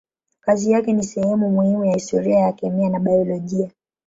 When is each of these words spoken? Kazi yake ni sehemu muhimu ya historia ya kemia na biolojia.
Kazi 0.41 0.71
yake 0.71 0.93
ni 0.93 1.03
sehemu 1.03 1.49
muhimu 1.51 1.85
ya 1.85 1.93
historia 1.93 2.39
ya 2.39 2.53
kemia 2.53 2.89
na 2.89 2.99
biolojia. 2.99 3.69